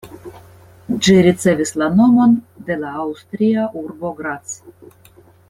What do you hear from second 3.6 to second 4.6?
urbo Graz.